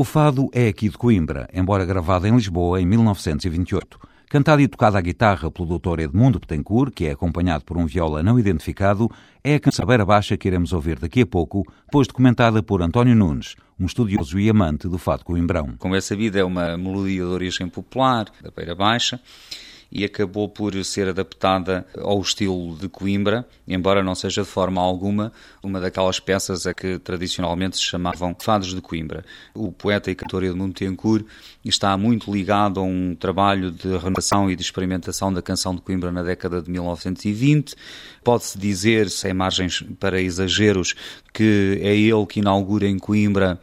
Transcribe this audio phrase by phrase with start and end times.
[0.00, 4.00] O fado é aqui de Coimbra, embora gravado em Lisboa em 1928.
[4.30, 6.00] Cantado e tocado à guitarra pelo Dr.
[6.00, 9.10] Edmundo Betancourt, que é acompanhado por um viola não identificado,
[9.44, 12.80] é a canção Beira Baixa que iremos ouvir daqui a pouco, depois de comentada por
[12.80, 15.74] António Nunes, um estudioso e amante do fado coimbrão.
[15.78, 19.20] Como é sabido, é uma melodia de origem popular, da Beira Baixa,
[19.90, 25.32] e acabou por ser adaptada ao estilo de Coimbra, embora não seja de forma alguma
[25.62, 29.24] uma daquelas peças a que tradicionalmente se chamavam fados de Coimbra.
[29.54, 31.26] O poeta e cantor Edmundo Tencourt
[31.64, 36.12] está muito ligado a um trabalho de renovação e de experimentação da canção de Coimbra
[36.12, 37.74] na década de 1920.
[38.22, 40.94] Pode-se dizer, sem margens para exageros,
[41.32, 43.58] que é ele que inaugura em Coimbra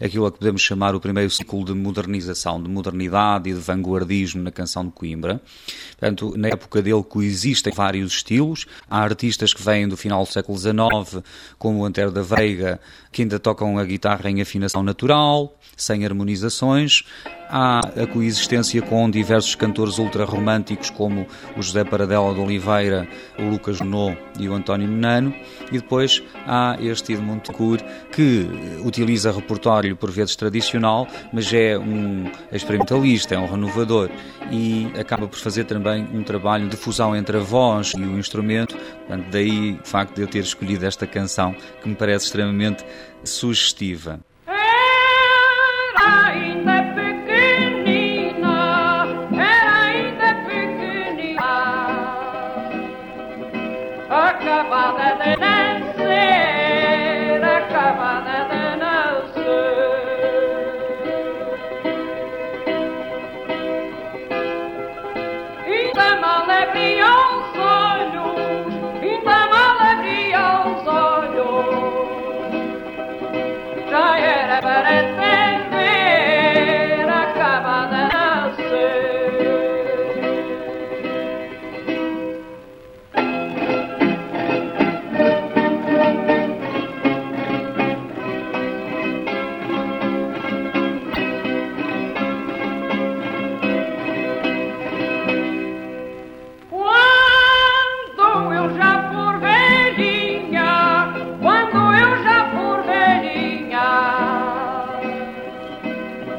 [0.00, 4.42] aquilo a que podemos chamar o primeiro ciclo de modernização, de modernidade e de vanguardismo
[4.42, 5.40] na canção de Coimbra.
[5.90, 8.66] Portanto, na época dele coexistem vários estilos.
[8.88, 11.24] Há artistas que vêm do final do século XIX,
[11.58, 12.80] como o Antero da Veiga,
[13.10, 17.04] que ainda tocam a guitarra em afinação natural, sem harmonizações
[17.52, 23.06] há a coexistência com diversos cantores ultra-românticos como o José Paradela de Oliveira,
[23.38, 25.34] o Lucas No e o António Menano,
[25.70, 27.78] e depois há este Edmundo Cour
[28.10, 28.48] que
[28.84, 34.08] utiliza repertório por vezes tradicional, mas é um experimentalista, é um renovador.
[34.50, 38.76] E acaba por fazer também um trabalho de fusão entre a voz e o instrumento,
[39.12, 42.82] Portanto, daí o facto de eu ter escolhido esta canção que me parece extremamente
[43.22, 44.20] sugestiva.
[54.68, 55.51] father than I.